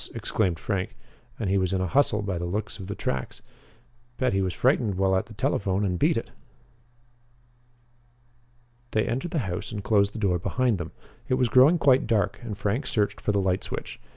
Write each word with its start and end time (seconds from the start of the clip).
exclaimed 0.15 0.57
Frank. 0.57 0.95
"And 1.39 1.47
he 1.47 1.59
was 1.59 1.73
in 1.73 1.79
a 1.79 1.85
hustle, 1.85 2.23
by 2.23 2.39
the 2.39 2.45
looks 2.45 2.79
of 2.79 2.87
the 2.87 2.95
tracks. 2.95 3.43
Bet 4.17 4.33
he 4.33 4.41
was 4.41 4.55
frightened 4.55 4.95
while 4.95 5.15
at 5.15 5.27
the 5.27 5.35
telephone 5.35 5.85
and 5.85 5.99
beat 5.99 6.17
it." 6.17 6.31
They 8.93 9.05
entered 9.07 9.29
the 9.29 9.37
house 9.45 9.71
and 9.71 9.83
closed 9.83 10.13
the 10.13 10.17
door 10.17 10.39
behind 10.39 10.79
them. 10.79 10.91
It 11.29 11.35
was 11.35 11.49
growing 11.49 11.77
quite 11.77 12.07
dark 12.07 12.39
and 12.41 12.57
Frank 12.57 12.87
searched 12.87 13.21
for 13.21 13.31
the 13.31 13.39
light 13.39 13.63
switch. 13.63 13.99